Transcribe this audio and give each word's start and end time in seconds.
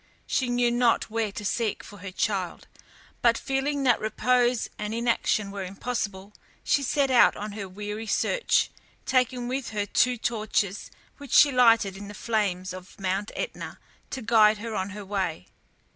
She 0.25 0.49
knew 0.49 0.71
not 0.71 1.11
where 1.11 1.31
to 1.33 1.45
seek 1.45 1.83
for 1.83 1.99
her 1.99 2.09
child, 2.09 2.67
but 3.21 3.37
feeling 3.37 3.83
that 3.83 3.99
repose 3.99 4.67
and 4.79 4.95
inaction 4.95 5.51
were 5.51 5.63
impossible, 5.63 6.33
she 6.63 6.81
set 6.81 7.11
out 7.11 7.35
on 7.37 7.51
her 7.51 7.69
weary 7.69 8.07
search, 8.07 8.71
taking 9.05 9.47
with 9.47 9.69
her 9.69 9.85
two 9.85 10.17
torches 10.17 10.89
which 11.19 11.33
she 11.33 11.51
lighted 11.51 11.95
in 11.95 12.07
the 12.07 12.15
flames 12.15 12.73
of 12.73 12.99
Mount 12.99 13.29
Etna 13.35 13.77
to 14.09 14.23
guide 14.23 14.57
her 14.57 14.73
on 14.73 14.89
her 14.89 15.05
way. 15.05 15.45